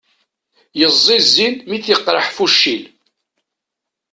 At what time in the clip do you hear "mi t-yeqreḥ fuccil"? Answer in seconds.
1.69-2.83